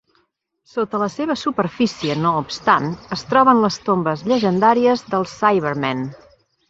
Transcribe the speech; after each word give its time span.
Sota 0.75 1.01
la 1.01 1.09
seva 1.15 1.35
superfície, 1.41 2.15
no 2.23 2.31
obstant, 2.39 2.89
es 3.17 3.25
troben 3.35 3.61
les 3.67 3.77
tombes 3.91 4.25
llegendàries 4.33 5.05
dels 5.13 5.37
Cybermen. 5.43 6.03